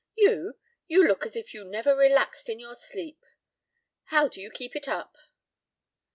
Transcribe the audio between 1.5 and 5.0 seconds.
you never relaxed in your sleep. How do you keep it